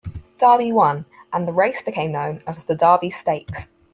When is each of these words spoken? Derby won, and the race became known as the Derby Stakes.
Derby 0.39 0.71
won, 0.71 1.05
and 1.31 1.47
the 1.47 1.51
race 1.51 1.83
became 1.83 2.11
known 2.13 2.41
as 2.47 2.57
the 2.57 2.73
Derby 2.73 3.11
Stakes. 3.11 3.67